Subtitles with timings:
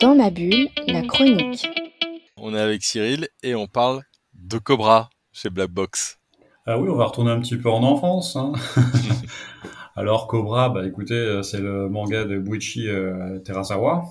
[0.00, 1.68] Dans ma bulle, la chronique.
[2.36, 4.02] On est avec Cyril et on parle
[4.34, 6.18] de Cobra chez Black Box.
[6.66, 8.36] Ah oui, on va retourner un petit peu en enfance.
[8.36, 8.52] Hein.
[9.96, 14.04] Alors Cobra, bah écoutez, euh, c'est le manga de Buichi euh, Terasawa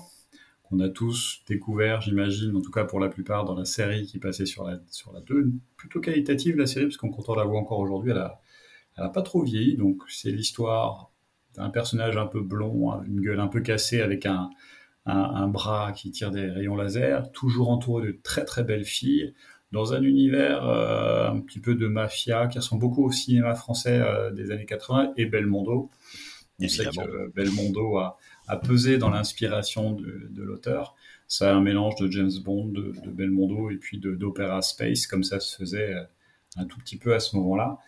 [0.68, 4.18] qu'on a tous découvert, j'imagine, en tout cas pour la plupart dans la série qui
[4.18, 7.60] passait sur la sur la 2, plutôt qualitative la série parce qu'on compte la voix
[7.60, 8.40] encore aujourd'hui, elle a
[8.96, 11.12] elle a pas trop vieilli, donc c'est l'histoire
[11.54, 14.50] d'un personnage un peu blond, une gueule un peu cassée avec un
[15.06, 19.34] un, bras qui tire des rayons laser, toujours entouré de très très belles filles,
[19.72, 24.00] dans un univers euh, un petit peu de mafia qui ressemble beaucoup au cinéma français
[24.00, 25.90] euh, des années 80 et Belmondo.
[26.60, 28.18] On sait que Belmondo a,
[28.48, 30.94] a pesé dans l'inspiration de, de l'auteur.
[31.28, 35.40] C'est un mélange de James Bond, de, de Belmondo et puis d'Opera Space, comme ça
[35.40, 36.02] se faisait euh,
[36.56, 37.78] un tout petit peu à ce moment-là.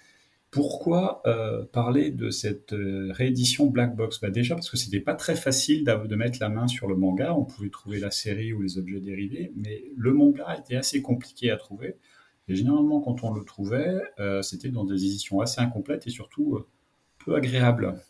[0.51, 4.21] Pourquoi euh, parler de cette euh, réédition Black Box?
[4.21, 7.35] Bah Déjà parce que c'était pas très facile de mettre la main sur le manga.
[7.35, 11.51] On pouvait trouver la série ou les objets dérivés, mais le manga était assez compliqué
[11.51, 11.97] à trouver.
[12.49, 16.65] Et généralement, quand on le trouvait, euh, c'était dans des éditions assez incomplètes et surtout
[17.19, 18.01] peu agréables.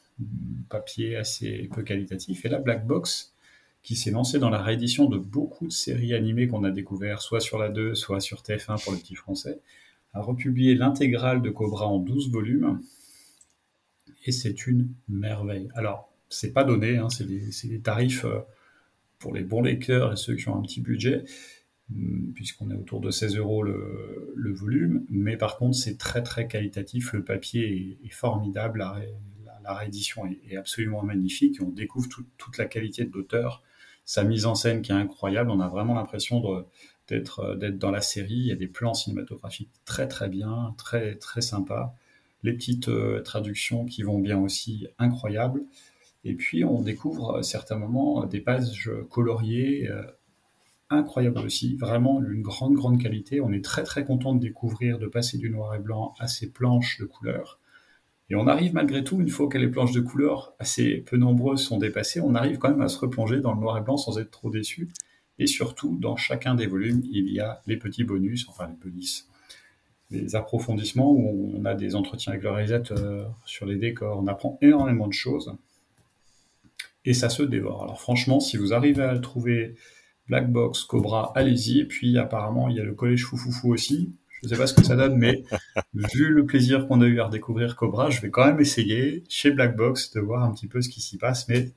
[0.68, 2.44] Papier assez peu qualitatif.
[2.44, 3.34] Et la Black Box,
[3.82, 7.40] qui s'est lancée dans la réédition de beaucoup de séries animées qu'on a découvert, soit
[7.40, 9.60] sur la 2, soit sur TF1 pour les petits français,
[10.14, 12.80] a republié l'intégrale de Cobra en 12 volumes.
[14.24, 15.68] Et c'est une merveille.
[15.74, 18.40] Alors, c'est pas donné, hein, c'est des, tarifs euh,
[19.18, 21.24] pour les bons lecteurs et ceux qui ont un petit budget,
[21.94, 25.04] hum, puisqu'on est autour de 16 euros le, volume.
[25.10, 27.12] Mais par contre, c'est très très qualitatif.
[27.12, 28.78] Le papier est, formidable.
[29.62, 31.58] La, réédition est, absolument magnifique.
[31.60, 33.62] On découvre toute la qualité de l'auteur,
[34.04, 35.50] sa mise en scène qui est incroyable.
[35.50, 36.64] On a vraiment l'impression de
[37.08, 38.34] d'être euh, d'être dans la série.
[38.34, 41.94] Il y a des plans cinématographiques très très bien, très très sympas.
[42.42, 45.62] Les petites euh, traductions qui vont bien aussi, incroyables.
[46.24, 50.02] Et puis on découvre à certains moments des pages coloriées euh,
[50.90, 53.40] incroyables aussi, vraiment une grande grande qualité.
[53.40, 56.50] On est très très content de découvrir, de passer du noir et blanc à ces
[56.50, 57.60] planches de couleurs.
[58.30, 61.62] Et on arrive malgré tout, une fois que les planches de couleurs assez peu nombreuses
[61.62, 64.18] sont dépassées, on arrive quand même à se replonger dans le noir et blanc sans
[64.18, 64.88] être trop déçu.
[65.38, 69.28] Et surtout, dans chacun des volumes, il y a les petits bonus, enfin les bonus,
[70.10, 74.18] les approfondissements où on a des entretiens avec le réalisateur sur les décors.
[74.22, 75.54] On apprend énormément de choses
[77.04, 77.84] et ça se dévore.
[77.84, 79.76] Alors franchement, si vous arrivez à trouver
[80.28, 81.84] Black Box, Cobra, allez-y.
[81.84, 84.12] Puis apparemment, il y a le collège Foufoufou aussi.
[84.30, 85.42] Je ne sais pas ce que ça donne, mais
[85.94, 89.50] vu le plaisir qu'on a eu à redécouvrir Cobra, je vais quand même essayer chez
[89.50, 91.48] Black Box de voir un petit peu ce qui s'y passe.
[91.48, 91.72] Mais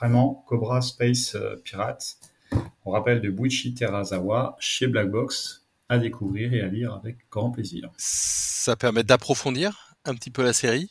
[0.00, 1.56] vraiment, Cobra Space euh,
[2.90, 7.90] Rappelle de Buichi Terazawa chez Black Box à découvrir et à lire avec grand plaisir.
[7.96, 10.90] Ça permet d'approfondir un petit peu la série?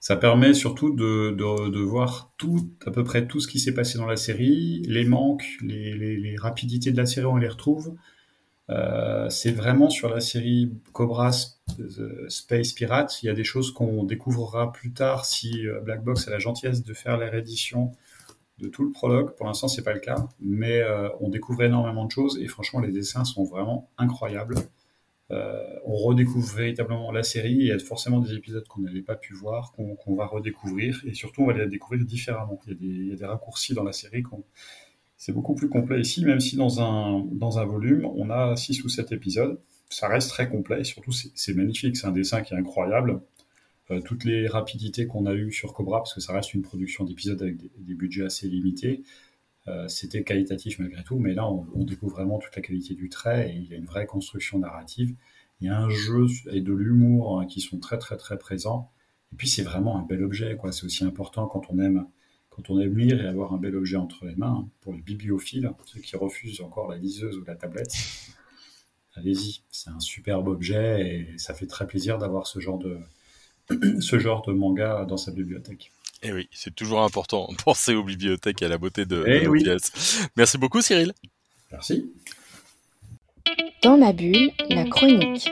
[0.00, 3.96] Ça permet surtout de, de, voir tout, à peu près tout ce qui s'est passé
[3.96, 7.94] dans la série, les manques, les, les, rapidités de la série, on les retrouve.
[8.68, 11.30] Euh, c'est vraiment sur la série Cobra
[12.28, 13.22] Space Pirate.
[13.22, 16.38] Il y a des choses qu'on découvrira plus tard si euh, Black Box a la
[16.38, 17.92] gentillesse de faire les rééditions
[18.58, 19.34] de tout le prologue.
[19.36, 22.80] Pour l'instant, c'est pas le cas, mais euh, on découvre énormément de choses et franchement,
[22.80, 24.56] les dessins sont vraiment incroyables.
[25.30, 27.54] Euh, on redécouvre véritablement la série.
[27.54, 31.14] Il y a forcément des épisodes qu'on n'avait pas pu voir, qu'on va redécouvrir et
[31.14, 32.60] surtout, on va les découvrir différemment.
[32.66, 34.22] Il y a des, il y a des raccourcis dans la série.
[35.16, 38.84] C'est beaucoup plus complet ici, même si dans un, dans un volume, on a 6
[38.84, 39.58] ou 7 épisodes.
[39.88, 41.96] Ça reste très complet et surtout, c'est magnifique.
[41.96, 43.20] C'est un dessin qui est incroyable.
[43.90, 47.04] Euh, toutes les rapidités qu'on a eues sur Cobra, parce que ça reste une production
[47.04, 49.02] d'épisodes avec des, budgets assez limités,
[49.68, 53.50] euh, c'était qualitatif malgré tout, mais là on, découvre vraiment toute la qualité du trait
[53.50, 55.14] et il y a une vraie construction narrative.
[55.60, 58.90] Il y a un jeu et de l'humour hein, qui sont très très très présents.
[59.32, 60.72] Et puis c'est vraiment un bel objet, quoi.
[60.72, 62.06] C'est aussi important quand on aime
[62.50, 64.64] quand on aime lire et avoir un bel objet entre les mains.
[64.64, 67.92] Hein, pour les bibliophiles, ceux qui refusent encore la liseuse ou la tablette,
[69.14, 69.62] allez-y.
[69.70, 72.98] C'est un superbe objet et ça fait très plaisir d'avoir ce genre de,
[74.00, 75.90] ce genre de manga dans sa bibliothèque.
[76.22, 77.48] Et eh oui, c'est toujours important.
[77.64, 79.76] Penser aux bibliothèques et à la beauté de, eh de
[80.36, 81.12] Merci beaucoup, Cyril.
[81.70, 82.10] Merci.
[83.82, 85.50] Dans ma bulle, la chronique.